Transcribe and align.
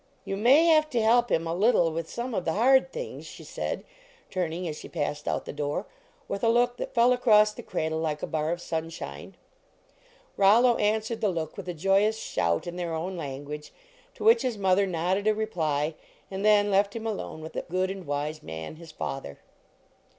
"You 0.25 0.35
may 0.35 0.65
have 0.65 0.89
to 0.89 0.99
help 1.03 1.29
him 1.31 1.45
a 1.45 1.53
little 1.53 1.91
with 1.91 2.07
LEARNING 2.07 2.07
TO 2.07 2.07
DRESS 2.07 2.13
some 2.15 2.33
of 2.33 2.45
the 2.45 2.53
hard 2.53 2.91
things," 2.91 3.27
she 3.27 3.43
said, 3.43 3.83
turning 4.31 4.67
as 4.67 4.75
she 4.79 4.89
passed 4.89 5.27
out 5.27 5.45
the 5.45 5.53
door, 5.53 5.85
with 6.27 6.43
a 6.43 6.49
look 6.49 6.77
that 6.77 6.95
fell 6.95 7.13
across 7.13 7.53
the 7.53 7.61
cradle 7.61 7.99
like 7.99 8.23
a 8.23 8.25
bar 8.25 8.51
of 8.51 8.59
sunshine. 8.61 9.35
Rollo 10.37 10.75
answered 10.77 11.21
the 11.21 11.29
look 11.29 11.55
with 11.55 11.69
a 11.69 11.75
joyous 11.75 12.17
shout 12.17 12.65
in 12.65 12.77
their 12.77 12.95
own 12.95 13.15
language, 13.15 13.71
to 14.15 14.23
which 14.23 14.41
his 14.41 14.57
mother 14.57 14.87
nodded 14.87 15.27
a 15.27 15.35
reply, 15.35 15.93
and 16.31 16.43
then 16.43 16.71
left 16.71 16.95
him 16.95 17.05
alone 17.05 17.39
with 17.41 17.53
that 17.53 17.69
good 17.69 17.91
and 17.91 18.07
wise 18.07 18.41
man, 18.41 18.77
his 18.77 18.91
father. 18.91 19.37